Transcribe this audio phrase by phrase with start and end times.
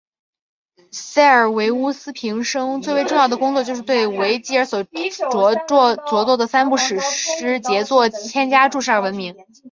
[0.91, 9.35] 塞尔维乌斯平生最为重要的工作就是对维吉尔所着作的三部史诗杰作添加注释而闻名。